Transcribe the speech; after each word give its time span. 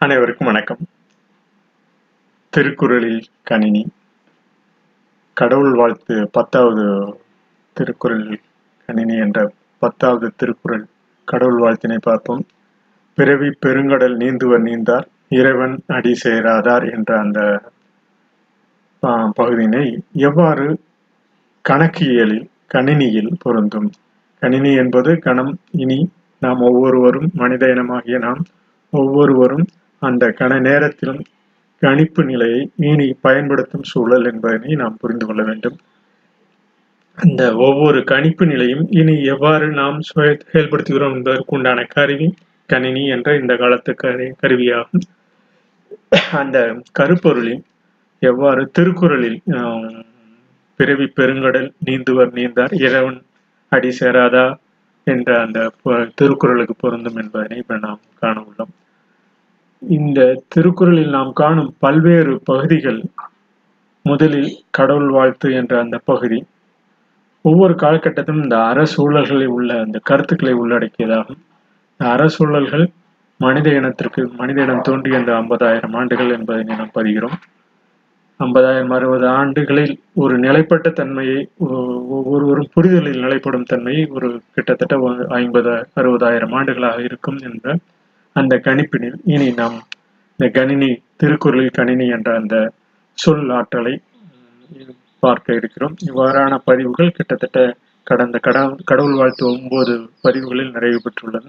அனைவருக்கும் 0.00 0.46
வணக்கம். 0.46 0.78
திருக்குறளில் 2.50 3.24
கணினி. 3.42 3.86
கடவுள் 5.32 5.74
வாழ்த்து 5.74 6.28
பத்தாவது 6.32 7.16
திருக்குறள் 7.72 8.40
கணினி 8.86 9.16
என்ற 9.16 9.52
பத்தாவது 9.78 10.32
திருக்குறள் 10.36 10.86
கடவுள் 11.24 11.60
வாழ்த்தினை 11.60 11.98
பார்ப்போம். 12.02 12.46
பிறவி 13.14 13.48
பெருங்கடல் 13.66 14.16
நீந்துவர் 14.16 14.64
நீந்தார் 14.68 15.06
இறைவன் 15.28 15.82
அடி 15.86 16.18
சேராதார் 16.24 16.92
என்ற 16.94 17.18
அந்த 17.18 17.40
பகுதியினை 19.34 20.02
எவ்வாறு 20.12 20.80
கணக்கியலில் 21.68 22.48
கணினியில் 22.74 23.32
பொருந்தும்? 23.38 23.90
கணினி 24.42 24.72
என்பது 24.74 25.18
கணம் 25.18 25.58
இனி 25.70 26.10
நாம் 26.40 26.60
ஒவ்வொருவரும் 26.60 27.30
மனித 27.34 27.66
இனமாகிய 27.66 28.18
நாம் 28.18 28.42
ஒவ்வொருவரும் 28.90 29.66
அந்த 30.00 30.26
கண 30.26 30.60
நேரத்திலும் 30.60 31.24
கணிப்பு 31.80 32.24
நிலையை 32.24 32.70
இனி 32.76 33.16
பயன்படுத்தும் 33.20 33.82
சூழல் 33.82 34.32
என்பதனை 34.32 34.74
நாம் 34.74 34.96
புரிந்து 35.00 35.26
கொள்ள 35.26 35.42
வேண்டும். 35.42 35.78
அந்த 37.14 37.56
ஒவ்வொரு 37.56 38.04
கணிப்பு 38.04 38.46
நிலையும் 38.46 38.86
இனி 38.90 39.24
எவ்வாறு 39.24 39.68
நாம் 39.68 40.00
சுய- 40.00 40.40
செயல்படுத்துகிறோம் 40.52 41.14
என்பதற்குண்டான 41.14 41.86
கருவி 41.88 42.34
கணினி 42.66 43.08
என்ற 43.08 43.36
இந்த 43.36 43.56
காலத்து 43.56 43.94
கரு 43.94 44.36
கருவியாகும். 44.42 45.00
அந்த 46.32 46.82
கருப்பொருளில் 46.98 47.60
எவ்வாறு 48.18 48.70
திருக்குறளில் 48.70 49.40
பிறவி 50.76 51.04
பெருங்கடல் 51.04 51.72
நீந்துவர் 51.86 52.32
நீந்தார் 52.34 52.74
இறைவன் 52.74 53.22
அடி 53.68 53.96
சேராதா 54.00 54.56
என்ற 55.04 55.40
அந்த 55.40 55.72
திருக்குறளுக்கு 56.14 56.74
பொருந்தும் 56.78 57.16
என்பதனை 57.16 57.58
இப்ப 57.58 57.78
நாம் 57.78 58.00
காண 58.20 58.40
உள்ளோம். 58.40 58.89
இந்த 59.88 60.42
திருக்குறளில் 60.48 61.08
நாம் 61.08 61.32
காணும் 61.32 61.74
பல்வேறு 61.78 62.40
பகுதிகள் 62.44 63.02
முதலில் 64.02 64.62
கடவுள் 64.70 65.08
வாழ்த்து 65.08 65.52
என்ற 65.52 65.80
அந்த 65.80 66.00
பகுதி. 66.04 66.44
ஒவ்வொரு 67.42 67.74
காலகட்டத்திலும் 67.74 68.42
இந்த 68.42 68.56
அறசூழல்களில் 68.56 69.46
உள்ள 69.46 69.80
அந்த 69.80 70.00
கருத்துக்களை 70.02 70.54
உள்ளடக்கியதாகும். 70.54 71.38
இந்த 71.98 72.14
அறசூழல்கள் 72.16 72.86
மனித 73.38 73.70
இனத்திற்கு 73.70 74.30
மனித 74.36 74.62
இனம் 74.62 74.80
தோன்றிய 74.80 75.18
அந்த 75.18 75.32
ஐம்பதாயிரம் 75.32 75.96
ஆண்டுகள் 75.96 76.30
என்பதை 76.30 76.62
நாம் 76.62 76.90
பதிகிறோம். 76.94 77.38
ஐம்பதாயிரம் 78.38 78.94
அறுபது 78.94 79.28
ஆண்டுகளில் 79.28 80.00
ஒரு 80.14 80.38
நிலைப்பட்ட 80.38 80.90
தன்மையை 80.90 81.48
ஒ- 81.58 82.06
ஒவ்வொருவரும் 82.08 82.68
புரிதலில் 82.72 83.20
நிலைப்படும் 83.20 83.62
தன்மையை 83.62 84.06
ஒரு 84.10 84.40
கிட்டத்தட்ட 84.54 85.24
ஐம்பது 85.28 85.88
அறுபதாயிரம் 85.96 86.54
ஆண்டுகளாக 86.54 87.02
இருக்கும் 87.02 87.36
என்ற 87.36 87.76
அந்த 88.36 88.54
கணிப்பினில் 88.66 89.18
இனி 89.24 89.48
நாம் 89.52 89.78
இந்த 90.32 90.46
கணினி 90.58 90.90
திருக்குறளில் 91.16 91.76
கணினி 91.78 92.06
என்ற 92.08 92.28
அந்த 92.34 92.56
சொல் 93.18 93.50
ஆற்றலை 93.50 93.94
பார்க்க 95.22 95.54
இருக்கிறோம். 95.54 95.94
இவ்வாறான 96.08 96.52
பதிவுகள் 96.64 97.16
கிட்டத்தட்ட 97.16 97.60
கடந்த 98.06 98.36
கட 98.38 98.58
கடவுள் 98.84 99.18
வாழ்த்து 99.18 99.44
ஒன்பது 99.50 99.94
பதிவுகளில் 100.22 100.70
நிறைவு 100.70 101.00
பெற்றுள்ளது. 101.04 101.48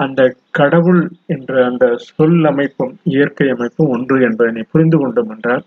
அந்த 0.00 0.20
கடவுள் 0.50 1.02
என்ற 1.26 1.52
அந்த 1.66 1.84
சொல் 2.08 2.40
அமைப்பும் 2.44 2.94
இயற்கை 3.12 3.46
அமைப்பும் 3.50 3.92
ஒன்று 3.96 4.16
என்பதனை 4.28 4.62
புரிந்து 4.72 4.98
கொண்டோம் 4.98 5.30
என்றால் 5.30 5.64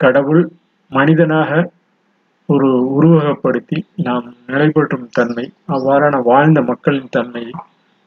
கடவுள் 0.00 0.42
மனிதனாக 0.90 1.50
ஒரு 2.48 2.68
உருவகப்படுத்தி 2.96 3.78
நாம் 4.06 4.28
நிலைபெற்றும் 4.46 5.08
தன்மை 5.18 5.44
அவ்வாறான 5.68 6.16
வாழ்ந்த 6.22 6.60
மக்களின் 6.70 7.12
தன்மையை 7.16 7.52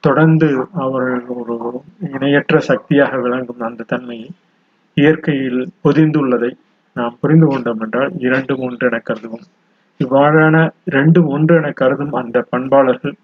தொடர்ந்து 0.04 0.48
அவர்கள் 0.84 1.22
ஒரு 1.36 1.56
இணையற்ற 2.14 2.59
சக்தியாக 2.59 3.18
விளங்கும் 3.18 3.68
அந்த 3.68 3.88
தன்மையை 3.88 4.30
இயற்கையில் 4.97 5.62
பொதிந்துள்ளதை 5.84 6.52
நாம் 6.96 7.18
புரிந்து 7.22 7.47
கொண்டோம் 7.47 7.80
என்றால் 7.80 8.12
இரண்டும் 8.19 8.59
ஒன்று 8.59 8.88
என 8.88 8.97
கருதுவோம். 9.09 9.46
இவ்வாறான 10.00 10.56
இரண்டும் 10.84 11.28
ஒன்று 11.28 11.56
என 11.56 11.72
கருதும் 11.72 12.13
அந்த 12.13 12.38
பண்பாளர்கள் 12.52 13.16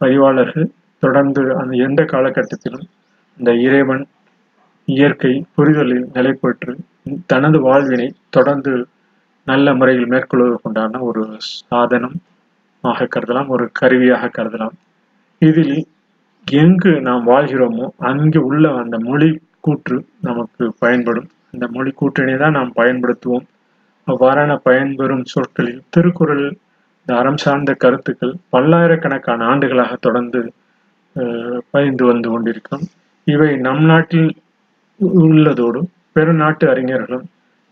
பதிவாளர்கள் 0.00 0.68
தொடர்ந்து 1.02 1.42
அந்த 1.56 1.72
எந்த 1.86 2.02
காலகட்டத்திலும் 2.02 2.86
இந்த 3.38 3.50
இறைவன் 3.66 4.04
இயற்கை 4.88 5.32
புரிதலில் 5.54 6.06
நிலைப்பெற்று 6.12 6.72
தனது 7.26 7.58
வாழ்வினை 7.60 8.08
தொடர்ந்து 8.30 8.72
நல்ல 9.46 9.74
முறையில் 9.74 10.10
மேற்கொள்வதற்குண்டான 10.10 11.00
ஒரு 11.00 11.22
சாதனம் 11.70 12.16
ஆக 12.84 13.08
கருதலாம் 13.14 13.46
ஒரு 13.46 13.64
கருவியாக 13.72 14.30
கருதலாம். 14.36 14.76
இதில் 15.46 15.76
எங்கு 16.46 16.92
நாம் 17.06 17.24
வாழ்கிறோமோ 17.32 17.86
அங்கு 18.10 18.40
உள்ள 18.48 18.64
அந்த 18.82 18.96
மொழி 19.08 19.28
கூற்று 19.66 19.96
நமக்கு 20.26 20.64
பயன்படும். 20.82 21.28
அந்த 21.52 21.64
மொழி 21.74 21.90
கூற்றினை 22.00 22.34
தான் 22.42 22.56
நாம் 22.58 22.72
பயன்படுத்துவோம். 22.80 23.46
அவ்வாறான 24.06 24.52
பயன்பெறும் 24.68 25.24
சொற்களில் 25.32 25.82
திருக்குறள் 25.94 26.44
இந்த 27.00 27.12
அறம் 27.20 27.40
சார்ந்த 27.44 27.70
கருத்துக்கள் 27.84 28.34
பல்லாயிரக்கணக்கான 28.54 29.46
ஆண்டுகளாக 29.52 29.92
தொடர்ந்து 30.06 30.40
பயந்து 31.72 32.04
வந்து 32.10 32.28
கொண்டிருக்கும். 32.34 32.84
இவை 33.26 33.50
நம் 33.66 33.84
நாட்டில் 33.90 34.30
உள்ளதோடு 35.24 35.80
பெருநாட்டு 36.16 36.64
அறிஞர்களும் 36.72 37.26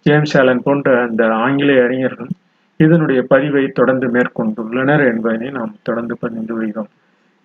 ஜேம்ஸ் 0.07 0.37
ஆலன் 0.41 0.65
போன்ற 0.67 0.89
அந்த 1.07 1.23
ஆங்கிலேய 1.45 1.85
அறிஞர்களும் 1.87 2.33
இதனுடைய 2.81 3.21
பதிவை 3.33 3.65
தொடர்ந்து 3.79 4.07
மேற்கொண்டுள்ளனர் 4.15 5.05
என்பதனை 5.11 5.49
நாம் 5.59 5.75
தொடர்ந்து 5.89 6.15
பதிந்து 6.23 6.53
வருகிறோம் 6.57 6.91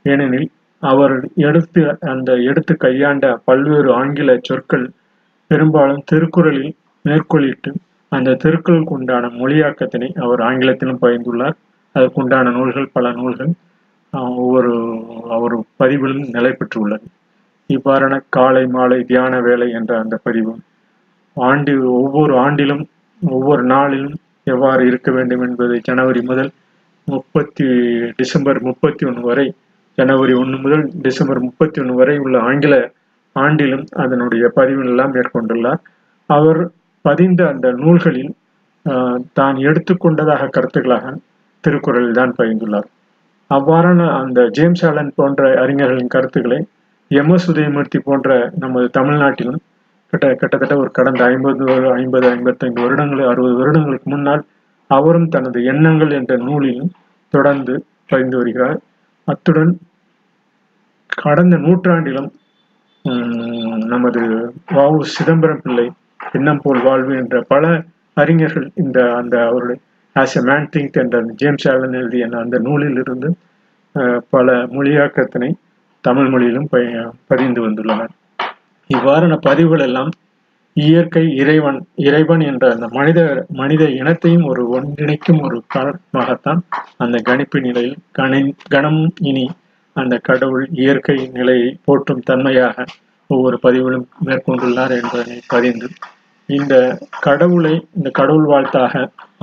ஏனெனில் 0.05 0.47
அவர் 0.83 1.15
எடுத்து 1.47 1.81
அந்த 2.11 2.31
எடுத்து 2.49 2.73
கையாண்ட 2.77 3.25
பல்வேறு 3.45 3.89
ஆங்கில 3.93 4.31
சொற்கள் 4.49 4.85
பெரும்பாலும் 5.51 6.03
திருக்குறளில் 6.05 6.73
மேற்கோளிட்டு 7.05 7.71
அந்த 8.11 8.35
திருக்குறளுக்கு 8.35 8.93
உண்டான 8.97 9.29
மொழியாக்கத்தினை 9.39 10.09
அவர் 10.15 10.41
ஆங்கிலத்திலும் 10.41 11.01
பகிர்ந்துள்ளார். 11.01 11.57
அதற்குண்டான 11.95 12.51
நூல்கள் 12.51 12.93
பல 12.93 13.11
நூல்கள் 13.11 13.51
ஒவ்வொரு 14.37 14.71
அவர் 15.29 15.55
பதிவிலும் 15.79 16.27
நிலை 16.29 16.51
பெற்றுள்ளது. 16.51 17.05
இவ்வாறான 17.69 18.15
காலை 18.29 18.63
மாலை 18.67 18.99
தியான 19.03 19.33
வேலை 19.41 19.67
என்ற 19.71 19.91
அந்த 19.99 20.15
பதிவும் 20.23 20.61
ஆண்டு 21.37 21.73
ஒவ்வொரு 21.99 22.33
ஆண்டிலும் 22.45 22.83
ஒவ்வொரு 23.21 23.63
நாளிலும் 23.65 24.15
எவ்வாறு 24.47 24.81
இருக்க 24.87 25.09
வேண்டும் 25.11 25.43
என்பதை 25.47 25.77
ஜனவரி 25.83 26.21
முதல் 26.21 26.51
முப்பத்தி 27.07 27.67
டிசம்பர் 28.15 28.59
முப்பத்தி 28.61 29.03
ஒன்று 29.05 29.21
வரை 29.21 29.47
ஜனவரி 29.97 30.33
ஒன்று 30.33 30.57
முதல் 30.57 30.83
டிசம்பர் 31.01 31.39
முப்பத்தி 31.39 31.77
ஒன்று 31.81 31.93
வரை 31.93 32.15
உள்ள 32.17 32.35
ஆங்கில 32.39 32.75
ஆண்டிலும் 33.35 33.85
அதனுடைய 33.95 34.43
பதிவுகளெல்லாம் 34.55 35.13
மேற்கொண்டுள்ளார். 35.15 35.81
அவர் 36.29 36.61
பதிந்த 37.05 37.41
அந்த 37.47 37.67
நூல்களில் 37.71 38.33
தான் 39.33 39.57
எடுத்துக்கொண்டதாக 39.67 40.49
கருத்துக்களாக 40.49 41.07
திருக்குறளில் 41.63 42.17
தான் 42.19 42.33
பகிர்ந்துள்ளார் 42.37 42.87
அவ்வாறான 43.51 44.01
அந்த 44.21 44.39
ஜேம்ஸ் 44.49 44.83
ஆலன் 44.85 45.11
போன்ற 45.15 45.41
அறிஞர்களின் 45.63 46.13
கருத்துக்களை 46.15 46.59
எம். 47.11 47.31
எஸ். 47.35 47.47
உதயமூர்த்தி 47.51 47.99
போன்ற 47.99 48.29
நமது 48.59 48.87
தமிழ்நாட்டிலும் 48.97 49.59
கிட்ட 50.13 50.25
கிட்டத்தட்ட 50.33 50.73
ஒரு 50.77 50.91
கடந்த 50.91 51.21
ஐம்பது 51.25 51.65
ஐம்பது 51.93 52.27
ஐம்பத்தைந்து 52.29 52.79
வருடங்கள் 52.81 53.23
அறுபது 53.27 53.55
வருடங்களுக்கு 53.55 54.09
முன்னால் 54.09 54.43
அவரும் 54.89 55.29
தனது 55.29 55.59
எண்ணங்கள் 55.63 56.11
என்ற 56.11 56.33
நூலிலும் 56.39 56.91
தொடர்ந்து 57.33 57.73
பகிர்ந்து 58.05 58.37
வருகிறார். 58.37 58.77
அத்துடன் 59.27 59.71
கடந்த 61.17 61.55
நூற்றாண்டிலும் 61.57 62.29
உம், 63.05 63.35
நமது 63.85 64.21
வாவு 64.73 64.99
சிதம்பரம் 65.13 65.61
பிள்ளை 65.61 65.85
எண்ணம் 66.33 66.61
போல் 66.63 66.81
வாழ்வு 66.81 67.13
என்ற 67.17 67.41
பல 67.47 67.63
அறிஞர்கள் 68.17 68.67
இந்த 68.75 68.99
அந்த 69.13 69.35
அவருடைய 69.45 69.77
ஆஸ் 70.15 70.35
எ 70.37 70.43
மேன் 70.43 70.69
திங்க் 70.73 70.97
என்ற 70.97 71.17
ஜேம்ஸ் 71.35 71.67
ஆலன் 71.67 71.93
எழுதிய 71.93 72.25
அந்த 72.41 72.57
நூலில் 72.59 72.99
இருந்து 72.99 73.29
அஹ், 73.95 74.21
பல 74.29 74.47
மொழியாக்கத்தினை 74.73 75.49
தமிழ் 76.03 76.29
மொழியிலும் 76.29 76.67
பதிந்து 77.27 77.61
வந்துள்ளனர். 77.61 78.13
இவ்வாறான 78.89 79.35
பதிவுகள் 79.41 79.79
எல்லாம் 79.79 80.11
இயற்கை 80.77 81.23
இறைவன் 81.35 81.79
இறைவன் 81.99 82.41
என்ற 82.41 82.65
அந்த 82.71 82.87
மனித 82.91 83.19
மனித 83.53 83.83
இனத்தையும் 83.91 84.45
ஒரு 84.45 84.63
ஒன்றிணைக்கும் 84.69 85.41
ஒரு 85.41 85.57
காரணமாகத்தான் 85.67 86.61
அந்த 86.97 87.17
கணிப்பு 87.19 87.59
நிலையில் 87.61 87.97
கணி 88.11 88.41
கணம் 88.67 89.01
இனி 89.21 89.45
அந்த 89.95 90.15
கடவுள் 90.23 90.65
இயற்கை 90.73 91.17
நிலையை 91.33 91.69
போற்றும் 91.83 92.25
தன்மையாக 92.25 92.85
ஒவ்வொரு 93.29 93.57
பதிவிலும் 93.63 94.07
மேற்கொண்டுள்ளார் 94.25 94.93
என்பதனை 94.97 95.37
பதிந்து 95.47 95.87
இந்த 96.49 96.73
கடவுளை 97.19 97.73
இந்த 97.93 98.09
கடவுள் 98.09 98.47
வாழ்த்தாக 98.47 98.93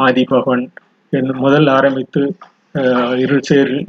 ஆதிபவன் 0.02 0.64
என் 1.12 1.32
முதல் 1.36 1.69
ஆரம்பித்து 1.69 2.22
இரு 3.16 3.38
சேரில் 3.48 3.82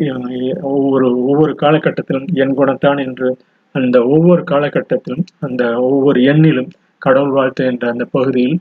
ஒவ்வொரு 0.71 1.07
ஒவ்வொரு 1.23 1.53
காலகட்டத்திலும் 1.61 2.27
என் 2.35 2.55
குணத்தான் 2.55 2.99
என்று 2.99 3.29
அந்த 3.75 3.97
ஒவ்வொரு 4.07 4.41
காலகட்டத்திலும் 4.51 5.23
அந்த 5.39 5.63
ஒவ்வொரு 5.81 6.19
எண்ணிலும் 6.23 6.71
கடவுள் 6.97 7.35
வாழ்த்து 7.37 7.63
என்ற 7.71 7.83
அந்த 7.91 8.05
பகுதியில் 8.15 8.57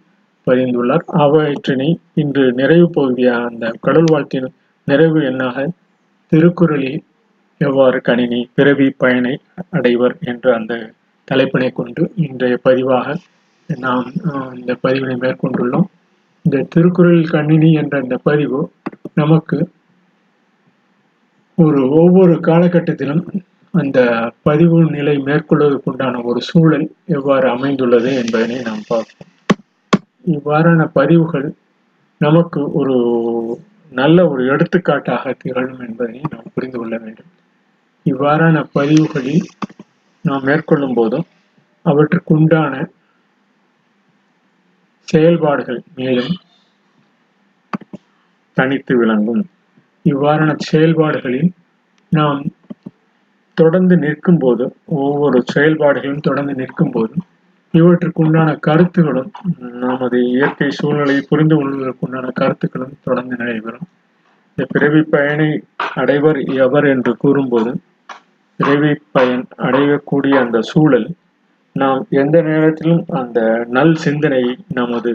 பதிந்துள்ளார். 0.46 1.04
அவற்றினை 1.24 1.88
இன்று 2.22 2.44
நிறைவு 2.52 2.86
பகுதியாக 2.90 3.48
அந்த 3.50 3.66
கடவுள் 3.86 4.12
வாழ்த்தின் 4.14 4.48
நிறைவு 4.88 5.20
எண்ணாக 5.30 5.66
திருக்குறளில் 6.32 7.00
எவ்வாறு 7.60 7.98
கணினி 8.00 8.40
பிறவி 8.54 8.86
பயனை 9.02 9.34
அடைவர் 9.70 10.14
என்ற 10.30 10.46
அந்த 10.54 10.74
தலைப்பினை 11.28 11.70
கொண்டு 11.72 12.02
இன்றைய 12.26 12.56
பதிவாக 12.68 13.14
நாம் 13.68 14.08
இந்த 14.58 14.72
பதிவினை 14.82 15.16
மேற்கொண்டுள்ளோம். 15.24 15.86
இந்த 16.44 16.66
திருக்குறள் 16.74 17.22
கணினி 17.34 17.70
என்ற 17.82 17.94
இந்த 18.02 18.16
பதிவு 18.28 18.60
நமக்கு 19.20 19.58
ஒரு 21.58 21.80
ஒவ்வொரு 22.00 22.34
காலகட்டத்திலும் 22.48 23.24
அந்த 23.74 23.98
பதிவு 24.42 24.78
நிலை 24.90 25.14
மேற்கொள்வதற்குண்டான 25.18 26.22
ஒரு 26.24 26.40
சூழல் 26.40 26.86
எவ்வாறு 27.06 27.48
அமைந்துள்ளது 27.48 28.10
என்பதனை 28.14 28.62
நாம் 28.62 28.84
பார்ப்போம். 28.88 29.30
இவ்வாறான 30.26 30.82
பதிவுகள் 30.92 31.54
நமக்கு 32.20 32.72
ஒரு 32.72 32.96
நல்ல 33.92 34.28
ஒரு 34.28 34.42
எடுத்துக்காட்டாக 34.46 35.32
திகழும் 35.32 35.80
என்பதனை 35.80 36.20
நாம் 36.30 36.52
புரிந்து 36.54 36.78
கொள்ள 36.78 36.94
வேண்டும். 36.98 37.30
இவ்வாறான 38.06 38.56
பதிவுகளில் 38.72 39.44
நாம் 40.24 40.42
மேற்கொள்ளும் 40.42 40.94
போதும் 40.94 41.26
அவற்றுக்குண்டான 41.84 42.74
செயல்பாடுகள் 45.08 45.82
மேலும் 45.94 46.32
தனித்து 48.56 48.96
விளங்கும். 48.96 49.42
இவ்வாறான 50.04 50.52
செயல்பாடுகளில் 50.70 51.50
நாம் 52.12 52.40
தொடர்ந்து 53.56 53.96
நிற்கும் 53.96 54.38
போது 54.38 54.64
ஒவ்வொரு 54.84 55.44
செயல்பாடுகளும் 55.54 56.20
தொடர்ந்து 56.20 56.54
நிற்கும் 56.54 56.90
போது 56.90 57.14
இவற்றுக்கு 57.74 58.24
உண்டான 58.24 58.56
கருத்துகளும் 58.66 59.30
நமது 59.74 60.18
இயற்கை 60.28 60.70
சூழ்நிலையை 60.70 61.22
புரிந்து 61.28 61.54
கொள்வதற்குண்டான 61.54 62.26
கருத்துக்களும் 62.32 62.98
தொடர்ந்து 63.02 63.36
நடைபெறும். 63.36 63.86
இந்த 64.50 64.64
பிறவி 64.72 65.02
பயனை 65.02 65.48
அடைவர் 65.94 66.38
எவர் 66.56 66.84
என்று 66.84 67.16
கூறும்போது 67.16 67.70
பிறவி 68.60 68.92
பயன் 69.12 69.44
அடையக்கூடிய 69.62 70.34
அந்த 70.38 70.60
சூழல் 70.62 71.08
நாம் 71.76 72.06
எந்த 72.14 72.36
நேரத்திலும் 72.42 73.04
அந்த 73.12 73.38
நல் 73.68 73.94
சிந்தனையை 73.94 74.52
நமது 74.74 75.12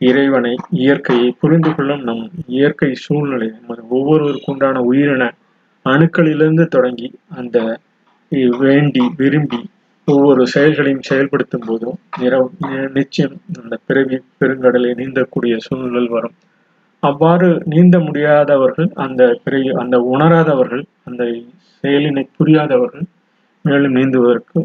இறைவனை 0.00 0.52
இயற்கையை 0.70 1.30
புரிந்து 1.40 1.74
கொள்ளும் 1.74 2.02
நம் 2.02 2.22
இயற்கை 2.46 2.94
சூழ்நிலை 2.94 3.48
நமது 3.48 3.82
ஒவ்வொருவருக்குண்டான 3.90 4.78
உயிரின 4.82 5.24
அணுக்களிலிருந்து 5.86 6.64
தொடங்கி 6.68 7.08
அந்த 7.34 7.58
வேண்டி 8.62 9.02
விரும்பி 9.16 9.60
ஒவ்வொரு 10.08 10.42
செயல்களையும் 10.46 11.06
செயல்படுத்தும் 11.08 11.66
போதும் 11.66 11.98
நிச்சயம் 12.92 13.36
அந்த 13.60 13.74
பிறவி 13.86 14.16
பெருங்கடலை 14.38 14.90
நீந்தக்கூடிய 14.94 15.54
சூழ்நிலை 15.56 16.04
வரும். 16.08 16.36
அவ்வாறு 17.02 17.48
நீந்த 17.64 17.96
முடியாதவர்கள் 17.98 18.88
அந்த 18.96 19.22
பிறவி 19.44 19.70
அந்த 19.82 19.96
உணராதவர்கள் 20.10 20.84
அந்த 21.04 21.22
செயலினை 21.84 22.24
புரியாதவர்கள் 22.38 23.06
மேலும் 23.64 23.94
நீந்துவதற்கு 23.94 24.58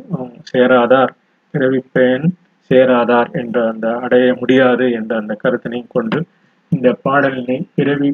சேராதார் 0.44 1.14
பிறவி 1.54 1.80
பயன் 1.92 2.28
சேராதார் 2.72 3.30
என்ற 3.34 3.58
அந்த 3.70 3.88
அடைய 3.98 4.28
முடியாது 4.34 4.86
என்ற 4.92 5.12
அந்த 5.18 5.34
கருத்தினை 5.44 5.82
கொண்டு 5.88 6.20
இந்த 6.72 6.90
பாடலினை 7.04 7.58
பிறவி 7.76 8.10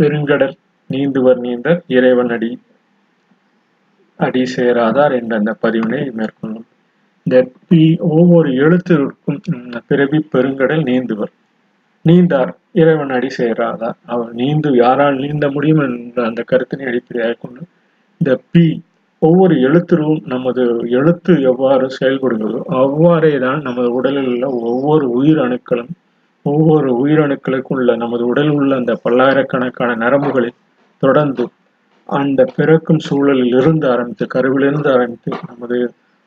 பெருங்கடல் 0.00 0.56
நீந்துவர் 0.90 1.40
நீந்தர் 1.46 1.80
இறைவன் 1.96 2.32
அடி 2.36 2.50
அடி 4.18 4.42
சேராதார் 4.56 5.12
என்ற 5.18 5.32
அந்த 5.36 5.52
பதிவினை 5.62 6.00
மேற்கொள்ளும். 6.18 6.66
ஒவ்வொரு 8.10 8.50
எழுத்திற்கும் 8.62 9.40
பிறவி 9.88 10.18
பெருங்கடல் 10.34 10.84
நீந்துவர். 10.90 11.32
நீந்தார் 12.04 12.50
இறைவன் 12.72 13.12
அடி 13.16 13.30
சேராதார். 13.38 13.96
அவர் 14.06 14.30
நீந்து 14.34 14.70
யாரால் 14.76 15.18
நீந்த 15.24 15.46
முடியும் 15.50 15.82
என்ற 15.86 16.18
அந்த 16.26 16.42
கருத்தினை 16.50 16.86
அடிப்படையாக 16.90 17.36
கொண்டு 17.40 17.62
இந்த 18.20 18.32
பி 18.52 18.64
ஒவ்வொரு 19.22 19.54
எழுத்திலும் 19.60 20.20
நமது 20.26 20.62
எழுத்து 20.98 21.32
எவ்வாறு 21.42 21.86
செயல்படுகிறதோ 21.98 22.60
அவ்வாறே 22.80 23.32
தான் 23.38 23.60
நமது 23.60 23.88
உடலில் 23.92 24.30
உள்ள 24.32 24.46
ஒவ்வொரு 24.62 25.06
உயிர் 25.10 25.40
அணுக்களும் 25.40 25.90
ஒவ்வொரு 26.46 27.06
உயிரணுக்களுக்கும் 27.06 27.76
உள்ள 27.76 27.96
நமது 27.96 28.26
உடல் 28.26 28.48
உள்ள 28.48 28.76
அந்த 28.76 29.00
பல்லாயிரக்கணக்கான 29.02 29.96
நரம்புகளை 29.96 30.50
தொடர்ந்து 31.02 31.44
அந்த 32.08 32.44
பிறக்கும் 32.56 32.98
சூழலில் 32.98 33.54
இருந்து 33.54 33.90
ஆரம்பித்து 33.90 34.26
கருவிலிருந்து 34.34 34.88
ஆரம்பித்து 34.92 35.32
நமது 35.48 35.78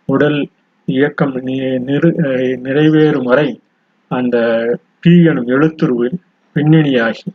உடல் 0.10 0.40
இயக்கம் 0.88 1.36
நி- 1.40 2.04
அஹ் 2.24 2.58
நிறைவேறும் 2.64 3.24
வரை 3.24 3.48
அந்த 4.12 4.38
டி 5.00 5.24
எனும் 5.24 5.48
எழுத்துருவில் 5.48 6.18
பின்னணியாகி 6.56 7.30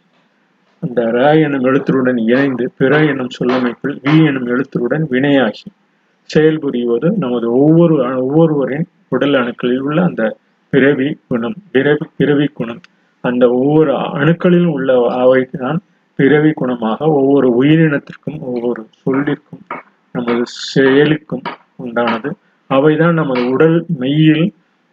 அந்த 0.82 1.02
ர 1.10 1.38
எனும் 1.38 1.64
எழுத்துருடன் 1.64 2.18
இணைந்து 2.26 2.72
பிற 2.76 2.98
எனும் 3.04 3.28
சொல்லமைப்பில் 3.38 3.98
வி 4.02 4.26
எனும் 4.26 4.46
எழுத்துருடன் 4.46 5.06
வினையாகி 5.10 5.66
செயல்புரிவது 6.30 7.16
நமது 7.16 7.52
ஒவ்வொரு 7.52 7.94
ஒவ்வொருவரின் 8.22 8.86
உடல் 9.08 9.32
அணுக்களில் 9.32 9.78
உள்ள 9.78 10.02
அந்த 10.02 10.22
பிறவி 10.72 11.18
குணம் 11.28 11.56
பிறவி 11.70 12.06
பிறவி 12.16 12.46
குணம். 12.46 12.80
அந்த 13.20 13.44
ஒவ்வொரு 13.50 13.92
அணுக்களிலும் 13.92 14.74
உள்ள 14.76 14.92
அவைதான் 15.22 15.78
பிறவி 16.14 16.50
குணமாக 16.50 16.98
ஒவ்வொரு 16.98 17.48
உயிரினத்திற்கும் 17.62 18.38
ஒவ்வொரு 18.40 18.86
சொல்லிற்கும் 19.04 19.62
நமது 20.14 20.42
செயலுக்கும் 20.74 21.42
உண்டானது. 21.76 22.30
அவைதான் 22.70 23.12
நமது 23.12 23.42
உடல் 23.50 23.86
மெய்யில் 23.98 24.46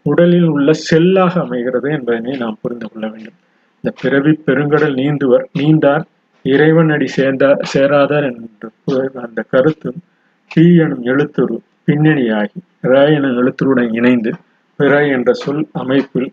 உடலில் 0.06 0.48
உள்ள 0.48 0.72
செல்லாக 0.90 1.34
அமைகிறது 1.40 1.90
என்பதனை 1.90 2.38
நாம் 2.38 2.58
புரிந்து 2.62 2.88
கொள்ள 2.90 3.06
வேண்டும். 3.08 3.38
இந்த 3.84 3.92
பிறவி 4.02 4.32
பெருங்கடல் 4.46 4.96
நீந்துவர் 4.96 5.46
நீந்தார் 5.60 6.04
இறைவனடி 6.46 7.06
சேர்ந்தா 7.06 7.16
சேர்ந்தார் 7.16 7.62
சேராதார் 7.74 8.26
என்று 8.30 9.22
அந்த 9.22 9.42
கருத்து 9.42 9.92
தீ 10.52 10.76
எனும் 10.76 11.04
எழுத்துரு 11.04 11.56
பின்னணியாகி 11.86 12.60
ராயனும் 12.82 13.16
எனும் 13.16 13.40
எழுத்துருடன் 13.42 13.94
இணைந்து 13.94 14.32
பிற 14.80 14.94
என்ற 15.08 15.34
சொல் 15.34 15.66
அமைப்பில் 15.72 16.30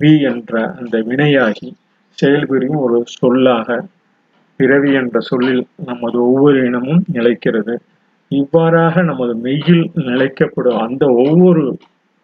வி 0.00 0.10
என்ற 0.20 0.52
அந்த 0.78 0.96
வினையாகி 1.00 1.68
செயல்புரியும் 2.18 2.80
ஒரு 2.80 2.98
சொல்லாக 3.14 3.68
பிறவி 4.60 4.90
என்ற 4.92 5.16
சொல்லில் 5.20 5.62
நமது 5.84 6.18
ஒவ்வொரு 6.22 6.58
இனமும் 6.66 7.02
நிலைக்கிறது. 7.12 7.74
இவ்வாறாக 8.30 9.02
நமது 9.02 9.32
மெய்யில் 9.36 9.82
நிலைக்கப்படும் 10.04 10.78
அந்த 10.78 11.04
ஒவ்வொரு 11.14 11.64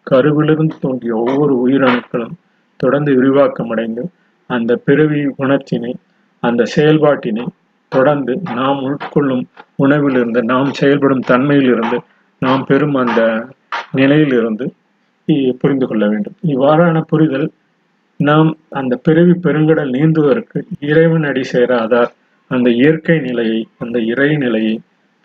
கருவிலிருந்து 0.07 0.75
தோன்றிய 0.79 1.13
ஒவ்வொரு 1.17 1.53
உயிரணுக்களும் 1.65 2.35
தொடர்ந்து 2.79 3.11
விரிவாக்கமடைந்து 3.13 4.03
அந்த 4.49 4.71
பிறவி 4.85 5.19
குணத்தினை 5.37 5.93
அந்த 6.43 6.63
செயல்பாட்டினை 6.75 7.45
தொடர்ந்து 7.91 8.33
நாம் 8.55 8.79
உட்கொள்ளும் 8.83 9.43
உணவிலிருந்து 9.75 10.41
நாம் 10.43 10.71
செயல்படும் 10.73 11.25
தன்மையிலிருந்து 11.27 11.97
நாம் 12.41 12.63
பெறும் 12.65 12.95
அந்த 12.95 13.21
நிலையிலிருந்து 13.91 14.65
புரிந்து 15.59 15.87
கொள்ள 15.87 16.05
வேண்டும். 16.07 16.35
இவ்வாறான 16.47 16.97
புரிதல் 17.01 17.47
நாம் 18.19 18.49
அந்த 18.69 18.93
பிறவி 18.97 19.33
பெருங்கடல் 19.45 19.93
நீந்துவதற்கு 19.95 20.57
இறைவன் 20.79 21.23
அடி 21.23 21.43
சேராதார். 21.51 22.11
அந்த 22.51 22.69
இயற்கை 22.69 23.19
நிலையை 23.19 23.59
அந்த 23.77 23.99
இறை 23.99 24.37
நிலையை 24.37 24.75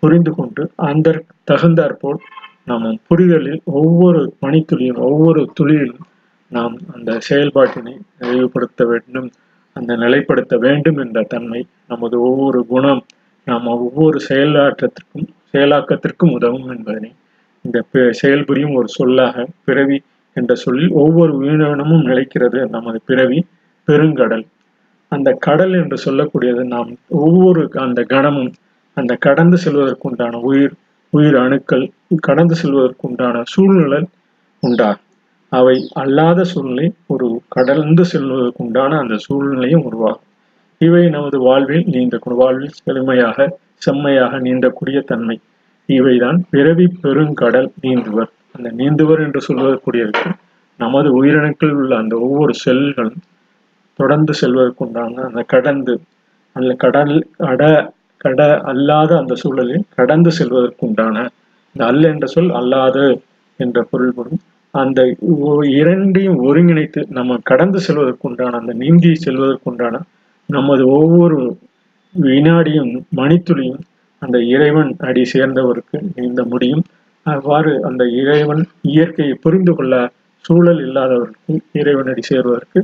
புரிந்து 0.02 0.32
கொண்டு 0.34 0.62
அந்த 0.76 1.22
தகுந்தாற்போல் 1.44 2.20
நாம் 2.64 2.86
புரிதலில் 3.06 3.60
ஒவ்வொரு 3.72 4.20
மணித்துளியும் 4.40 5.00
ஒவ்வொரு 5.00 5.40
துளியிலும் 5.60 6.04
நாம் 6.50 6.74
அந்த 6.94 7.18
செயல்பாட்டினை 7.28 7.94
நிறைவுபடுத்த 8.18 8.82
வேண்டும் 8.86 9.28
அந்த 9.76 9.92
நிலைப்படுத்த 9.96 10.54
வேண்டும் 10.58 10.98
என்ற 10.98 11.22
தன்மை 11.22 11.60
நமது 11.86 12.16
ஒவ்வொரு 12.20 12.66
குணம் 12.66 13.02
நாம் 13.46 13.66
ஒவ்வொரு 13.66 14.18
செயலாற்றத்திற்கும் 14.28 15.28
செயலாக்கத்திற்கும் 15.52 16.32
உதவும் 16.32 16.68
என்பதனை 16.70 17.10
இந்த 17.62 17.84
செயல்புரியும் 18.22 18.74
ஒரு 18.74 18.88
சொல்லாக 18.88 19.46
பிறவி 19.64 20.02
என்ற 20.36 20.54
சொல்லில் 20.54 20.90
ஒவ்வொரு 20.90 21.36
உயிரினமும் 21.36 22.06
நிலைக்கிறது. 22.06 22.68
நமது 22.68 23.00
பிறவி 23.06 23.46
பெருங்கடல். 23.88 24.46
அந்த 25.08 25.32
கடல் 25.32 25.72
என்று 25.72 25.96
சொல்லக்கூடியது 26.04 26.62
நாம் 26.64 26.96
ஒவ்வொரு 27.08 27.70
அந்த 27.72 28.02
கணமும் 28.02 28.52
அந்த 28.96 29.14
கடந்து 29.16 29.56
செல்வதற்குண்டான 29.64 30.34
உயிர் 30.40 30.72
உயிர் 31.10 31.36
அணுக்கள் 31.36 31.84
கடந்து 32.20 32.54
செல்வதற்குண்டான 32.62 33.42
சூழ்நிலை 33.44 34.00
உண்டா 34.62 34.90
அவை 35.52 35.76
அல்லாத 35.92 36.44
சூழ்நிலை 36.44 36.92
ஒரு 37.06 37.40
கடந்து 37.48 38.04
செல்வதற்குண்டான 38.12 38.98
அந்த 38.98 39.16
சூழ்நிலையும் 39.16 39.84
உருவாகும். 39.84 40.26
இவை 40.80 41.08
நமது 41.08 41.38
வாழ்வில் 41.38 41.86
நீந்த 41.86 42.18
வாழ்வில் 42.22 42.76
செழுமையாக 42.84 43.58
செம்மையாக 43.76 44.38
நீந்தக்கூடிய 44.38 44.98
தன்மை. 45.04 45.36
இவைதான் 45.88 46.38
பிறவி 46.50 46.86
பெருங்கடல் 47.02 47.68
நீந்துவர். 47.82 48.30
அந்த 48.54 48.68
நீந்துவர் 48.70 49.20
என்று 49.20 49.40
சொல்வதற்குரியதுக்கு 49.40 50.30
நமது 50.80 51.08
உயிரணுக்கள் 51.20 51.72
உள்ள 51.72 51.92
அந்த 51.96 52.14
ஒவ்வொரு 52.18 52.52
செல்களும் 52.64 53.20
தொடர்ந்து 53.98 54.32
செல்வதற்குண்டான 54.40 55.22
அந்த 55.22 55.42
கடந்து 55.46 55.94
அந்த 56.56 56.72
கடல் 56.74 57.14
கட 57.38 57.62
கட 58.20 58.42
அல்லாத 58.64 59.10
அந்த 59.18 59.34
சூழலில் 59.34 59.84
கடந்து 59.96 60.30
செல்வதற்குண்டான 60.38 61.16
இந்த 61.76 61.82
அல் 61.84 62.04
என்ற 62.04 62.26
சொல் 62.26 62.52
அல்லாது 62.52 63.04
என்ற 63.60 63.78
பொருள்படும் 63.90 64.40
அந்த 64.74 65.00
இரண்டையும் 65.74 66.38
ஒருங்கிணைத்து 66.44 67.00
நம்ம 67.08 67.38
கடந்து 67.42 67.78
செல்வதற்குண்டான 67.86 68.58
அந்த 68.58 68.72
நீந்தி 68.74 69.12
செல்வதற்குண்டான 69.26 69.96
நமது 70.48 70.84
ஒவ்வொரு 70.88 71.38
வினாடியும் 72.14 72.92
மணித்துளியும் 73.16 73.84
அந்த 74.22 74.36
இறைவன் 74.54 74.90
அடி 75.08 75.22
சேர்ந்தவருக்கு 75.32 75.98
நீந்த 76.16 76.42
முடியும். 76.44 76.84
அவ்வாறு 77.26 77.72
அந்த 77.88 78.02
இறைவன் 78.20 78.62
இயற்கையை 78.90 79.34
புரிந்து 79.44 79.72
கொள்ள 79.74 79.94
சூழல் 80.44 80.80
இல்லாதவருக்கு 80.86 81.54
இறைவன் 81.80 82.10
அடி 82.12 82.22
சேர்வதற்கு 82.22 82.80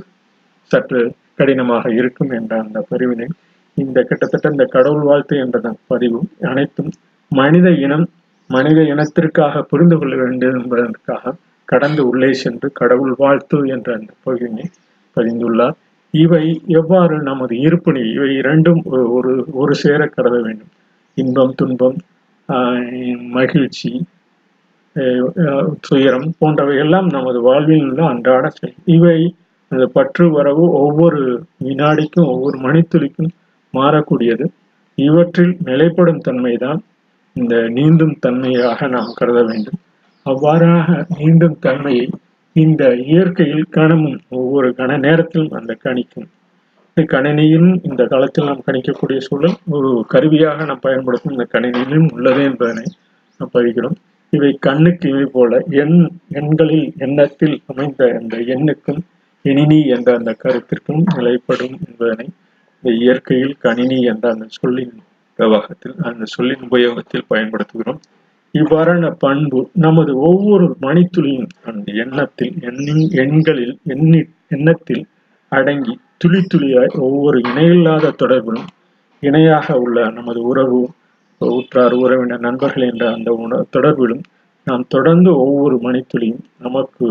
சற்று 0.71 1.01
கடினமாக 1.35 1.85
இருக்கும் 2.01 2.33
என்ற 2.39 2.53
அந்த 2.65 2.79
பதிவினை 2.91 3.27
இந்த 3.77 3.99
கிட்டத்தட்ட 4.03 4.53
இந்த 4.55 4.65
கடவுள் 4.75 5.07
வாழ்த்து 5.09 5.35
என்ற 5.45 5.73
பதிவு 5.87 6.19
அனைத்தும் 6.51 6.91
மனித 7.33 7.69
இனம் 7.85 8.07
மனித 8.51 8.81
இனத்திற்காக 8.93 9.63
புரிந்து 9.71 9.97
கொள்ள 9.99 10.15
வேண்டும் 10.23 10.57
என்பதற்காக 10.61 11.35
கடந்து 11.69 12.03
உள்ளே 12.11 12.31
சென்று 12.43 12.69
கடவுள் 12.73 13.15
வாழ்த்து 13.19 13.59
என்ற 13.75 13.89
அந்த 13.99 14.13
பகுதியை 14.25 14.67
பதிந்துள்ளார். 15.17 15.77
இவை 16.15 16.45
எவ்வாறு 16.81 17.17
நமது 17.29 17.55
இருப்பினை 17.67 18.03
இவை 18.17 18.31
இரண்டும் 18.41 18.81
ஒரு 19.17 19.33
ஒரு 19.63 19.75
சேர 19.75 20.01
கருத 20.17 20.37
வேண்டும். 20.47 20.73
இன்பம் 21.17 21.55
துன்பம் 21.61 21.99
மகிழ்ச்சி 23.37 23.91
துயரம் 25.87 26.27
போன்றவை 26.39 26.75
எல்லாம் 26.85 27.09
நமது 27.15 27.39
வாழ்வில் 27.47 27.85
உள்ள 27.87 28.01
அன்றாட 28.11 28.45
செயல் 28.57 28.83
இவை 28.97 29.19
அந்த 29.73 29.85
பற்று 29.97 30.25
வரவு 30.37 30.65
ஒவ்வொரு 30.83 31.23
வினாடிக்கும் 31.67 32.29
ஒவ்வொரு 32.35 32.57
மணித்துளிக்கும் 32.67 33.31
மாறக்கூடியது. 33.75 34.47
இவற்றில் 34.99 35.55
நிலைப்படும் 35.69 36.21
தன்மைதான் 36.27 36.81
இந்த 37.37 37.55
நீந்தும் 37.77 38.17
தன்மையாக 38.25 38.89
நாம் 38.89 39.17
கருத 39.19 39.41
வேண்டும். 39.51 39.79
அவ்வாறாக 40.27 40.89
நீண்டும் 41.19 41.57
தன்மையை 41.67 42.07
இந்த 42.57 42.83
இயற்கையில் 43.07 43.67
கணமும் 43.77 44.19
ஒவ்வொரு 44.39 44.69
கன 44.79 44.99
நேரத்திலும் 45.07 45.57
அந்த 45.61 45.73
கணிக்கும். 45.85 46.29
கணினியில் 46.97 47.81
இந்த 47.83 48.07
காலத்தில் 48.07 48.45
நாம் 48.45 48.67
கணிக்கக்கூடிய 48.67 49.19
சூழல் 49.19 49.57
ஒரு 49.67 50.05
கருவியாக 50.09 50.65
நாம் 50.65 50.79
பயன்படுத்தும் 50.81 51.33
இந்த 51.33 51.47
கணினியிலும் 51.53 52.09
உள்ளது 52.13 52.43
என்பதனை 52.43 52.85
நாம் 53.41 53.53
பதிக்கிறோம் 53.53 53.97
இவை 54.33 54.51
கண்ணுக்கு 54.61 55.09
இவை 55.09 55.25
போல 55.25 55.61
எண் 55.73 55.99
எண்களில் 56.31 56.93
எண்ணத்தில் 56.97 57.63
அமைந்த 57.67 58.19
அந்த 58.21 58.37
எண்ணுக்கும் 58.47 59.01
இனினி 59.43 59.81
என்ற 59.87 60.15
அந்த 60.15 60.37
கருத்திற்கும் 60.45 61.03
நிலைப்படும் 61.17 61.77
என்பதனை 61.87 62.27
இந்த 62.77 62.91
இயற்கையில் 62.97 63.57
கணினி 63.59 63.99
என்ற 64.03 64.31
அந்த 64.31 64.47
சொல்லின் 64.51 64.95
பிரவாகத்தில் 65.39 65.97
அந்த 66.03 66.25
சொல்லின் 66.25 66.65
உபயோகத்தில் 66.69 67.29
பயன்படுத்துகிறோம். 67.29 68.01
இவ்வாறான 68.55 69.11
பண்பு 69.19 69.71
நமது 69.73 70.17
ஒவ்வொரு 70.21 70.77
மணித்துளியும் 70.81 71.49
அந்த 71.63 71.93
எண்ணத்தில் 71.93 72.55
எண்ணின் 72.61 73.05
எண்களில் 73.11 73.79
எண்ணி 73.85 74.21
எண்ணத்தில் 74.49 75.05
அடங்கி 75.49 75.95
துளி 76.25 76.41
துளியாய் 76.43 76.93
ஒவ்வொரு 76.99 77.39
இணையில்லாத 77.39 78.13
தொடர்பிலும் 78.21 78.69
இணையாக 79.23 79.75
உள்ள 79.79 80.11
நமது 80.11 80.41
உறவு 80.43 80.79
உற்றார் 81.41 81.95
உறவினர் 81.95 82.41
நண்பர்கள் 82.41 82.87
என்ற 82.89 83.05
அந்த 83.13 83.31
உண 83.35 83.59
தொடர்பிலும் 83.77 84.23
நாம் 84.67 84.85
தொடர்ந்து 84.89 85.31
ஒவ்வொரு 85.37 85.77
மணித்துளியும் 85.77 86.45
நமக்கு 86.59 87.07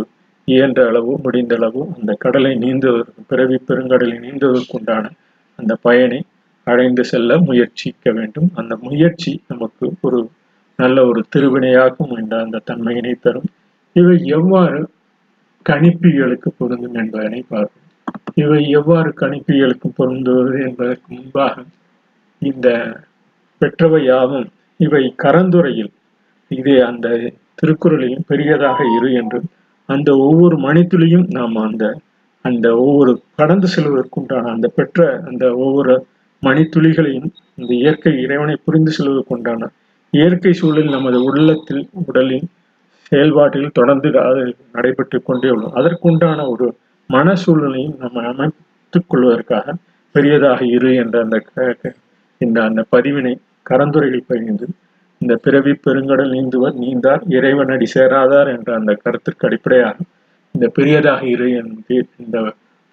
இயன்ற 0.47 0.79
அளவு 0.87 1.11
முடிந்த 1.23 1.55
அளவு 1.55 1.81
அந்த 1.97 2.13
கடலை 2.13 2.53
நீந்துவதற்கு 2.55 3.21
பிறவி 3.27 3.59
பெருங்கடலை 3.67 4.17
நீந்துவதற்குண்டான 4.19 5.05
அந்த 5.59 5.77
பயனை 5.81 6.19
அடைந்து 6.67 7.03
செல்ல 7.03 7.37
முயற்சிக்க 7.37 8.11
வேண்டும். 8.11 8.49
அந்த 8.55 8.73
முயற்சி 8.81 9.33
நமக்கு 9.47 9.85
ஒரு 10.01 10.21
நல்ல 10.79 11.05
ஒரு 11.05 11.23
திருவினையாகும் 11.35 12.13
என்ற 12.17 12.33
அந்த 12.41 12.63
தன்மையினை 12.71 13.13
தரும். 13.19 13.49
இவை 13.95 14.17
எவ்வாறு 14.39 14.81
கணிப்பிகளுக்கு 15.65 16.49
பொருந்தும் 16.57 16.93
என்பதனை 16.93 17.41
பார்ப்போம். 17.49 17.82
இவை 18.33 18.61
எவ்வாறு 18.69 19.09
கணிப்பியலுக்கு 19.19 19.87
பொருந்துவது 19.89 20.53
என்பதற்கு 20.59 21.07
முன்பாக 21.13 21.63
இந்த 22.41 22.67
பெற்றவை 23.61 24.01
யாவும் 24.03 24.47
இவை 24.79 25.03
கரந்துரையில் 25.23 25.91
இதே 26.51 26.77
அந்த 26.81 27.07
திருக்குறளில் 27.55 28.25
பெரியதாக 28.27 28.79
இரு 28.97 29.09
என்று 29.13 29.39
அந்த 29.89 30.09
ஒவ்வொரு 30.17 30.55
மணித்துளியும் 30.57 31.27
நாம் 31.29 31.57
அந்த 31.61 31.85
அந்த 32.45 32.67
ஒவ்வொரு 32.77 33.11
கடந்து 33.35 33.67
செல்வதற்குண்டான 33.67 34.49
அந்த 34.51 34.67
பெற்ற 34.67 34.99
அந்த 35.25 35.45
ஒவ்வொரு 35.55 35.93
மணித்துளிகளையும் 36.43 37.29
இந்த 37.55 37.71
இயற்கை 37.73 38.13
இறைவனை 38.21 38.55
புரிந்து 38.57 38.91
செல்வதற்குண்டான 38.91 39.69
இயற்கை 40.13 40.53
சூழல் 40.53 40.89
நமது 40.89 41.19
உள்ளத்தில் 41.23 41.83
உடலின் 42.01 42.47
செயல்பாட்டில் 43.11 43.69
தொடர்ந்து 43.71 44.09
அது 44.19 44.43
நடைபெற்று 44.71 45.17
கொண்டே 45.21 45.49
உள்ளோம் 45.49 45.75
அதற்குண்டான 45.75 46.39
ஒரு 46.49 46.67
மன 47.09 47.35
சூழ்நிலையும் 47.35 47.97
நம்ம 47.99 48.23
அமைத்துக் 48.23 49.09
கொள்வதற்காக 49.09 49.75
பெரியதாக 50.15 50.61
இரு 50.67 50.89
என்ற 50.95 51.17
அந்த 51.21 51.37
இந்த 52.41 52.57
அந்த 52.63 52.81
பதிவினை 52.91 53.33
கரந்துரையில் 53.69 54.27
பகிர்ந்து 54.27 54.67
இந்த 55.21 55.33
பிறவி 55.35 55.73
பெருங்கடல் 55.77 56.33
நீந்துவர் 56.33 56.75
நீந்தார் 56.75 57.21
இறைவனடி 57.27 57.87
சேராதார் 57.93 58.49
என்ற 58.49 58.69
அந்த 58.75 58.91
கருத்திற்கு 58.95 59.45
அடிப்படையாக 59.45 59.97
இந்த 60.55 60.65
பெரியதாக 60.69 61.21
இரு 61.25 61.47
என்று 61.53 61.97
இந்த 62.17 62.37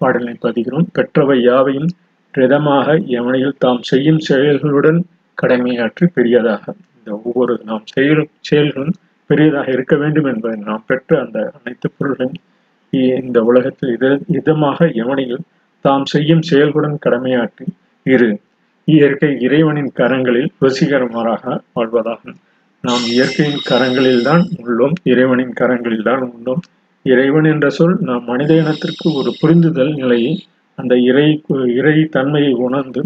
பாடலை 0.01 0.35
பதிகிறோம் 0.41 0.87
பெற்றவை 0.93 1.39
யாவையும் 1.43 1.91
ரிதமாக 2.35 2.89
எவனையில் 3.11 3.59
தாம் 3.59 3.83
செய்யும் 3.83 4.21
செயல்களுடன் 4.29 5.01
கடமையாற்றி 5.39 6.07
பெரியதாக 6.15 6.65
இந்த 6.97 7.11
ஒவ்வொரு 7.19 7.55
நாம் 7.65 7.85
செயலும் 7.87 8.31
செயல்களும் 8.41 8.97
பெரியதாக 9.31 9.69
இருக்க 9.71 9.95
வேண்டும் 9.97 10.25
என்பதை 10.25 10.57
நாம் 10.61 10.87
பெற்ற 10.87 11.19
அந்த 11.21 11.39
அனைத்து 11.57 11.89
பொருள்களையும் 11.91 12.41
இந்த 12.93 13.39
உலகத்தில் 13.43 13.93
இத 13.93 14.07
இதமாக 14.29 14.89
எவனையும் 14.95 15.45
தாம் 15.85 16.05
செய்யும் 16.05 16.45
செயல்களுடன் 16.51 16.99
கடமையாற்றி 17.07 17.67
இரு. 18.07 18.31
இயற்கை 18.89 19.31
இறைவனின் 19.41 19.93
கரங்களில் 19.99 20.51
ருசிகரமாக 20.65 21.43
வாழ்வதாகும். 21.77 22.37
நாம் 22.85 23.05
இயற்கையின் 23.07 23.63
கரங்களில் 23.71 24.23
தான் 24.23 24.45
உள்ளோம் 24.63 24.95
இறைவனின் 25.03 25.55
கரங்களில் 25.61 26.03
தான் 26.03 26.23
உள்ளோம். 26.27 26.63
இறைவன் 27.07 27.45
என்ற 27.45 27.67
சொல் 27.71 27.97
நாம் 28.01 28.25
மனித 28.25 28.53
இனத்திற்கு 28.55 29.09
ஒரு 29.15 29.31
புரிந்துதல் 29.41 29.93
நிலையை 29.95 30.33
அந்த 30.79 30.95
இறை 31.01 31.27
இறை 31.79 31.97
தன்மையை 32.09 32.53
உணர்ந்து 32.59 33.03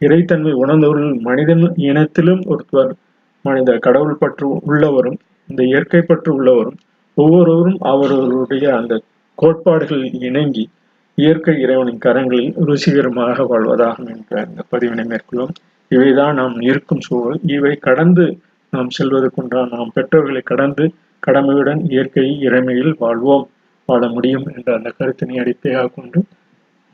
இறைத்தன்மை 0.00 0.52
உணர்ந்தவர்கள் 0.52 1.14
மனிதன் 1.20 1.64
இனத்திலும் 1.80 2.42
ஒருத்தர் 2.46 2.92
மனித 3.44 3.78
கடவுள் 3.78 4.18
பற்று 4.18 4.46
உள்ளவரும் 4.68 5.18
இந்த 5.48 5.62
இயற்கை 5.62 6.00
பற்று 6.00 6.30
உள்ளவரும் 6.32 6.78
ஒவ்வொருவரும் 7.16 7.78
அவர்களுடைய 7.82 8.66
அந்த 8.76 8.94
கோட்பாடுகள் 9.38 10.04
இணங்கி 10.28 10.64
இயற்கை 11.18 11.54
இறைவனின் 11.64 12.02
கரங்களில் 12.06 12.56
ருசிகரமாக 12.68 13.44
வாழ்வதாகும் 13.50 14.08
என்ற 14.14 14.42
இந்த 14.48 14.62
பதிவினை 14.72 15.04
மேற்கொள்ளும் 15.12 15.52
இவைதான் 15.90 16.38
நாம் 16.40 16.56
இருக்கும் 16.60 17.04
சூழல். 17.06 17.38
இவை 17.56 17.72
கடந்து 17.86 18.24
நாம் 18.72 18.90
செல்வதற்குன்றான் 18.98 19.70
நாம் 19.74 19.92
பெற்றோர்களை 19.94 20.42
கடந்து 20.44 20.84
கடமையுடன் 21.22 21.80
இயற்கை 21.92 22.26
இறைமையில் 22.48 22.94
வாழ்வோம் 22.98 23.46
வாழ 23.88 24.02
முடியும் 24.08 24.46
என்ற 24.54 24.68
அந்த 24.76 24.88
கருத்தினை 24.98 25.36
அடிப்படையாக 25.42 25.92
கொண்டு 25.94 26.18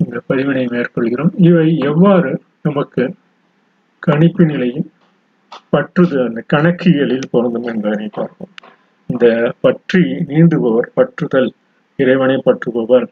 இந்த 0.01 0.17
பதிவினை 0.29 0.65
மேற்கொள்கிறோம். 0.75 1.33
இவை 1.49 1.69
எவ்வாறு 1.91 2.33
நமக்கு 2.63 3.03
கணிப்பு 4.03 4.45
நிலையில் 4.45 4.89
பற்றுது 5.73 6.17
அந்த 6.27 6.41
கணக்கியலில் 6.55 7.31
பொருந்தும் 7.31 7.69
என்பதனை 7.73 8.09
பார்ப்போம். 8.13 8.53
இந்த 9.11 9.27
பற்றி 9.61 10.03
நீந்துபவர் 10.31 10.89
பற்றுதல் 10.95 11.51
இறைவனை 11.99 12.37
பற்றுபவர். 12.47 13.07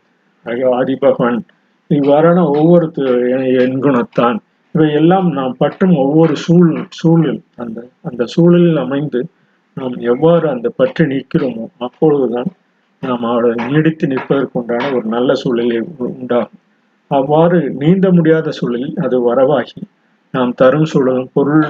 ஆதி 0.78 0.94
பகவான் 0.96 1.38
இவ்வாறான 1.90 2.38
ஒவ்வொரு 2.54 2.86
எண்குணத்தான் 3.64 4.38
இவை 4.74 4.88
எல்லாம் 4.92 5.28
நாம் 5.38 5.54
பற்றும் 5.58 5.94
ஒவ்வொரு 5.96 6.34
சூழ் 6.36 6.72
சூழல் 6.98 7.40
அந்த 7.62 7.78
அந்த 8.02 8.22
சூழலில் 8.34 8.78
அமைந்து 8.84 9.20
நாம் 9.76 9.96
எவ்வாறு 10.12 10.46
அந்த 10.48 10.68
பற்றி 10.80 11.04
நிற்கிறோமோ 11.12 11.64
அப்பொழுதுதான் 11.86 12.50
நாம் 13.02 13.24
அவரை 13.30 13.50
நீடித்து 13.64 14.06
நிற்பதற்குண்டான 14.06 14.84
ஒரு 14.96 15.06
நல்ல 15.08 15.34
சூழலை 15.42 15.76
உண்டாகும். 16.08 16.60
அவ்வாறு 17.10 17.58
நீந்த 17.80 18.06
முடியாத 18.10 18.48
சூழலில் 18.58 18.96
அது 19.04 19.16
வரவாகி 19.28 19.80
நாம் 20.34 20.52
தரும் 20.54 20.88
சூழலும் 20.92 21.30
பொருள் 21.32 21.64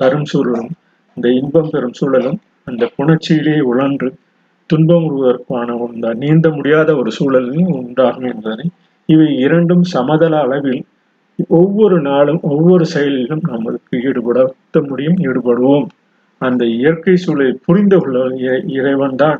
தரும் 0.00 0.28
சூழலும் 0.32 0.70
இந்த 1.16 1.28
இன்பம் 1.40 1.70
பெறும் 1.72 1.96
சூழலும் 2.00 2.38
அந்த 2.68 2.84
புணர்ச்சியிலே 2.96 3.56
உழன்று 3.70 4.08
துன்பம் 4.70 5.06
உருவதற்கான 5.08 5.70
உண்டா 5.84 6.10
நீந்த 6.22 6.46
முடியாத 6.56 6.90
ஒரு 7.00 7.10
சூழலையும் 7.18 7.72
உண்டாகும் 7.80 8.28
என்பதனை 8.32 8.66
இவை 9.08 9.28
இரண்டும் 9.44 9.84
சமதள 9.94 10.34
அளவில் 10.44 10.80
ஒவ்வொரு 11.58 11.96
நாளும் 12.08 12.40
ஒவ்வொரு 12.52 12.84
செயலிலும் 12.94 13.42
நம்மளுக்கு 13.50 13.96
ஈடுபடுத்த 14.08 14.80
முடியும் 14.88 15.18
ஈடுபடுவோம். 15.28 15.86
அந்த 16.40 16.62
இயற்கை 16.78 17.14
சூழலை 17.24 17.52
புரிந்து 17.66 17.96
கொள்ள 17.98 18.24
இறைவன் 18.78 19.16
தான் 19.22 19.38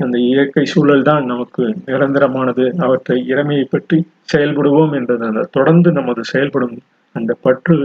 அந்த 0.00 0.16
இயற்கை 0.30 0.64
சூழல் 0.72 1.04
தான் 1.10 1.24
நமக்கு 1.32 1.62
நிரந்தரமானது. 1.88 2.64
அவற்றை 2.86 3.18
இறைமையை 3.32 3.66
பற்றி 3.74 3.98
செயல்படுவோம் 4.32 4.94
என்றது. 4.98 5.22
அந்த 5.30 5.48
தொடர்ந்து 5.56 5.90
நமது 5.98 6.22
செயல்படும் 6.32 6.74
அந்த 7.16 7.32
பற்று 7.46 7.76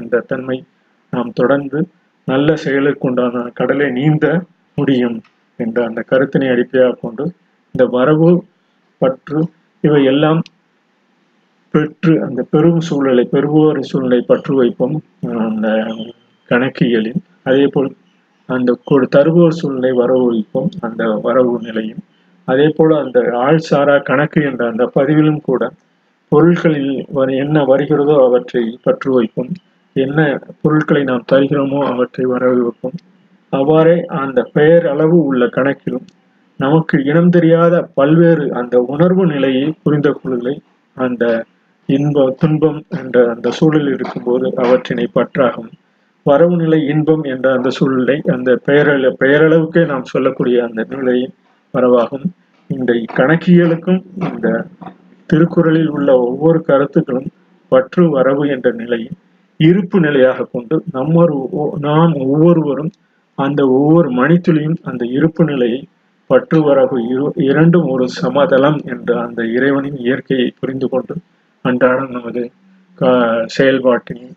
என்ற 0.00 0.20
தன்மை 0.32 0.58
நாம் 1.12 1.32
தொடர்ந்து 1.40 1.78
நல்ல 2.28 2.48
செயலுக்கு 2.64 3.06
உண்டான 3.08 3.44
கடலை 3.58 3.88
நீந்த 3.98 4.26
முடியும். 4.78 5.18
என்ற 5.64 5.78
அந்த 5.88 6.00
கருத்தினை 6.10 6.48
அடிப்படையாக 6.54 6.98
கொண்டு 7.04 7.24
இந்த 7.74 7.84
வரவு 7.96 8.30
பற்று 9.00 9.40
இவை 9.84 10.02
எல்லாம் 10.12 10.40
பெற்று 11.74 12.12
அந்த 12.26 12.40
பெரும் 12.52 12.82
சூழ்நிலை 12.88 13.24
பெறுவோர் 13.32 13.80
சூழ்நிலை 13.90 14.20
பற்று 14.30 14.52
வைப்போம் 14.54 14.96
அந்த 15.46 15.68
கணக்கியலில். 16.50 17.20
அதே 17.48 17.64
போல் 17.74 17.90
அந்த 18.48 18.76
தருவோர் 19.16 19.58
சூழ்நிலை 19.60 19.92
வரவு 20.02 20.26
வைப்போம் 20.30 20.70
அந்த 20.86 21.02
வரவு 21.26 21.52
நிலையும். 21.66 22.02
அதே 22.48 22.68
போல 22.76 22.90
அந்த 23.04 23.18
ஆள் 23.46 23.66
சாரா 23.68 23.96
கணக்கு 24.08 24.40
என்ற 24.50 24.62
அந்த 24.72 24.84
பதிவிலும் 24.94 25.42
கூட 25.48 25.62
பொருட்களில் 26.32 26.92
என்ன 27.44 27.58
வருகிறதோ 27.64 28.16
அவற்றை 28.26 28.62
பற்று 28.86 29.10
வைப்போம். 29.16 29.52
என்ன 29.96 30.18
பொருட்களை 30.62 31.02
நாம் 31.10 31.28
தருகிறோமோ 31.32 31.80
அவற்றை 31.92 32.24
வரவு 32.34 32.58
வைப்போம். 32.66 32.98
அவ்வாறே 33.50 34.00
அந்த 34.00 34.42
பெயர் 34.52 34.86
அளவு 34.86 35.24
உள்ள 35.24 35.46
கணக்கிலும் 35.46 36.06
நமக்கு 36.56 37.04
இனம் 37.04 37.28
தெரியாத 37.28 37.88
பல்வேறு 37.94 38.54
அந்த 38.54 38.78
உணர்வு 38.78 39.26
நிலையை 39.26 39.74
புரிந்த 39.82 40.10
கொள்கை 40.10 40.60
அந்த 40.94 41.44
இன்ப 41.86 42.34
துன்பம் 42.38 42.84
என்ற 42.88 43.30
அந்த 43.34 43.50
சூழலில் 43.50 43.92
இருக்கும்போது 43.92 44.52
அவற்றினை 44.56 45.08
பற்றாகும். 45.14 45.70
வரவு 46.24 46.56
நிலை 46.56 46.86
இன்பம் 46.86 47.22
என்ற 47.22 47.52
அந்த 47.52 47.70
சூழலை 47.70 48.20
அந்த 48.26 48.58
பெயரள 48.66 49.14
பெயரளவுக்கே 49.20 49.86
நாம் 49.86 50.04
சொல்லக்கூடிய 50.04 50.64
அந்த 50.64 50.86
நிலை 50.88 51.30
வரவாகும். 51.74 52.24
இந்த 52.68 52.92
கணக்கியலுக்கும் 52.92 54.02
இந்த 54.32 54.66
திருக்குறளில் 55.26 55.88
உள்ள 55.88 56.18
ஒவ்வொரு 56.18 56.62
கருத்துக்களும் 56.62 57.28
பற்று 57.68 58.10
வரவு 58.10 58.48
என்ற 58.48 58.70
நிலையை 58.70 59.08
இருப்பு 59.56 60.00
நிலையாக 60.00 60.48
கொண்டு 60.52 60.82
நம்ம 60.92 61.24
ஒ- 61.50 61.76
நாம் 61.80 62.14
ஒவ்வொருவரும் 62.14 62.90
அந்த 63.38 63.68
ஒவ்வொரு 63.68 64.10
மணித்துளியும் 64.10 64.76
அந்த 64.82 65.06
இருப்பு 65.06 65.44
நிலையை 65.44 65.88
பற்றுவரவு 66.28 66.96
இரு- 67.10 67.42
இரண்டும் 67.42 67.88
ஒரு 67.88 68.08
சமதளம் 68.08 68.80
என்ற 68.84 69.20
அந்த 69.20 69.46
இறைவனின் 69.46 69.96
இயற்கையை 69.96 70.52
புரிந்து 70.60 70.88
கொண்டு 70.88 71.16
அன்றாடம் 71.62 72.10
நமது 72.10 72.50
க- 72.94 73.42
செயல்பாட்டில் 73.46 74.32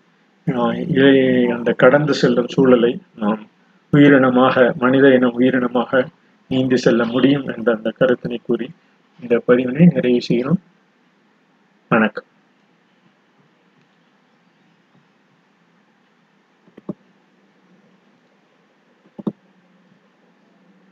ஆஹ் 0.46 0.80
இறை- 0.94 1.56
அந்த 1.56 1.72
கடந்து 1.72 2.14
செல்லும் 2.14 2.48
சூழலை 2.48 3.02
நாம் 3.16 3.48
உயிரினமாக 3.94 4.74
மனித 4.74 5.14
இனம் 5.14 5.40
உயிரினமாக 5.40 6.06
நீந்தி 6.48 6.78
செல்ல 6.78 7.06
முடியும் 7.06 7.48
என்ற 7.48 7.76
அந்த 7.76 7.94
கருத்தினை 8.00 8.38
கூறி 8.46 8.70
இந்த 9.22 9.42
பதிவினை 9.48 9.94
நிறைவு 9.94 10.22
செய்கிறோம். 10.22 10.60
வணக்கம். 11.90 12.26